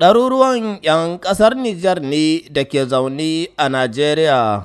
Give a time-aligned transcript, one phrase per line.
[0.00, 4.64] Ɗaruruwan 'yan ƙasar Nijar ne da ke zaune a Najeriya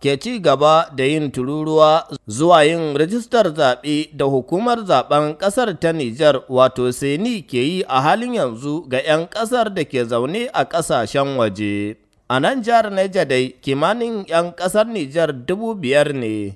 [0.00, 5.90] ke ci gaba da yin tururuwa zuwa yin rijistar zaɓe da hukumar zaɓen ƙasar ta
[5.92, 10.62] Nijar wato Seni ke yi a halin yanzu ga 'yan ƙasar da ke zaune a
[10.64, 11.96] ƙasashen waje.
[12.30, 16.54] A nan jihar Niger dai kimanin 'yan ƙasar Nijar dubu biyar ne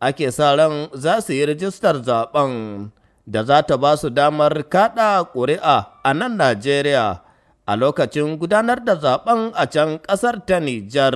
[0.00, 2.90] ake sa ran za su yi rijistar zaɓen
[3.26, 7.21] da za ta ba su damar kaɗa ƙuri'a a nan Najeriya.
[7.66, 11.14] A lokacin gudanar da zaɓen a can ƙasar ta Nijar.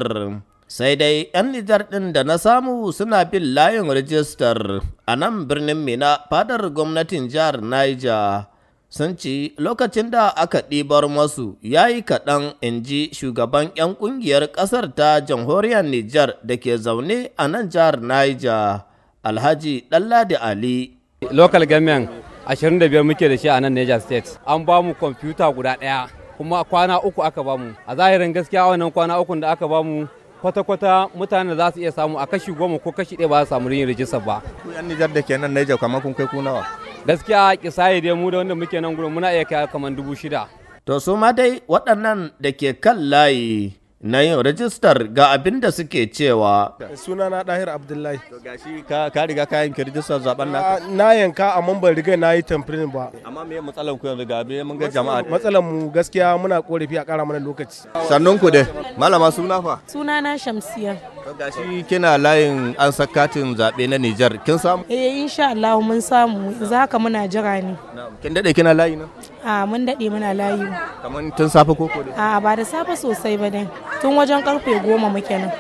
[0.69, 5.79] Sai dai 'yan Nijar ɗin da na samu suna bin layin rijistar a nan birnin
[5.85, 8.47] Mina fadar gwamnatin jihar Niger.
[8.89, 14.47] Sun ci lokacin da aka ɗibar masu ya yi kaɗan in ji shugaban 'yan ƙungiyar
[14.55, 18.83] ƙasar ta jamhuriyar Nijar da ke zaune a nan jihar Niger,
[19.25, 20.95] Alhaji Ɗanladi Ali.
[21.31, 22.11] Local government
[22.47, 24.39] 25 muke da shi a nan Niger State.
[24.47, 26.26] An ba mu kwamfuta guda ɗaya.
[26.37, 29.83] Kuma kwana uku aka ba mu a zahirin gaskiya wannan kwana uku da aka ba
[29.83, 30.07] mu
[30.43, 33.51] kwata-kwata mutane za su iya samu a kashi goma ko kashi ɗaya ba za su
[33.51, 34.43] samu yin rijistar ba.
[34.63, 36.63] Ku yan Nijar da ke nan Niger kamar kun kai ku nawa?
[37.07, 40.47] Gaskiya kisaye dai mu da wanda muke nan gurin muna iya kai kamar dubu shida.
[40.85, 43.73] To su ma dai waɗannan da ke kan layi
[44.07, 46.73] na yin rajistar ga abin da suke cewa.
[46.95, 48.19] Sunana Dahir Abdullahi.
[48.31, 50.87] To gashi ka ka riga ka yanke rijistar zaɓen naka.
[50.91, 53.11] Na yanka amma ban riga na yi tamfirin ba.
[53.25, 55.23] Amma me matsalan ku yanzu ga be mun ga jama'a.
[55.29, 57.89] Matsalan mu gaskiya muna korafi a ƙara mana lokaci.
[58.09, 58.65] Sannun ku dai.
[58.97, 59.81] Malama suna fa?
[59.91, 61.16] Sunana Shamsiya.
[61.35, 64.39] Gashi kina layin an sakatin zaɓe na Nijar.
[64.45, 64.85] Kin samu?
[64.89, 66.55] Eh insha Allah mun samu.
[66.63, 67.75] Za haka muna jira ne.
[68.23, 69.07] Kin daɗe kina layi na?
[69.43, 70.63] A mun daɗe muna layi.
[71.03, 72.15] Kaman tun safe koko dai?
[72.17, 73.67] A ba da safe sosai ba dai.
[74.01, 75.51] Tun wajen ƙarfe goma muke nan.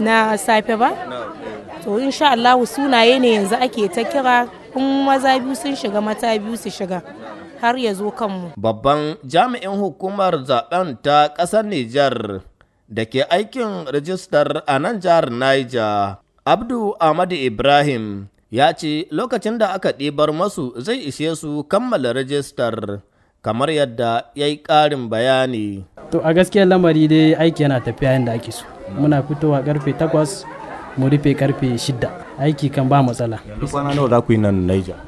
[0.00, 0.96] Na safe ba?
[1.84, 6.32] To insha Allah sunaye ne yanzu ake ta kira in maza biyu sun shiga mata
[6.38, 7.02] biyu su shiga.
[7.60, 8.52] Har ya zo kanmu.
[8.56, 12.40] Babban jami'in hukumar zaɓen ta ƙasar Nijar
[12.90, 19.78] da ke aikin rijistar a nan jihar Niger, Abdu Ahmadu Ibrahim, ya ce lokacin da
[19.78, 22.98] aka ɗibar masu zai ishe su kammala rijistar
[23.46, 25.86] kamar yadda ya yi ƙarin bayani.
[26.10, 28.66] To a gaskiyar lamari dai aiki yana tafiya yadda ake so.
[28.98, 30.42] Muna fitowa ƙarfe takwas
[30.98, 32.10] mu rufe ƙarfe shida.
[32.42, 33.38] Aiki kan ba matsala.
[33.46, 34.98] Yanzu kwana nawa za ku yi nan Niger?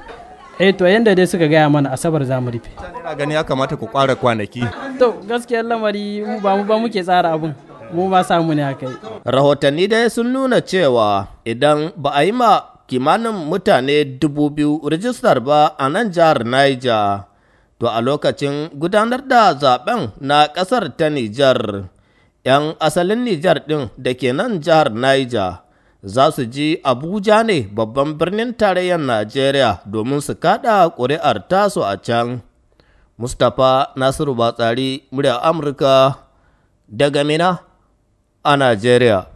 [0.63, 2.71] Eh to yanda dai suka gaya mana asabar za mu rufe.
[3.03, 4.63] Ina gani ya kamata ku ƙara kwanaki.
[5.03, 7.51] To gaskiyar lamari mu ba mu ba muke tsara abun.
[7.93, 8.97] Mu ba samu ne aka yi.
[9.29, 15.41] Rahotanni dai sun nuna cewa idan ba a yi ma kimanin mutane dubu biyu rijistar
[15.45, 17.29] ba a nan jihar Niger.
[17.79, 21.91] To a lokacin gudanar da zaɓen na ƙasar ta Nijar,
[22.47, 25.63] ‘yan asalin Nijar ɗin da ke nan jihar Niger
[26.03, 31.97] za su ji Abuja ne babban birnin tarayyar Najeriya domin su kaɗa ƙuri'ar tasu a
[31.99, 32.41] can.
[33.19, 36.17] Mustapha Nasiru Batsari, murya Amurka
[36.91, 37.61] daga Mina
[38.45, 39.32] a Najeriya.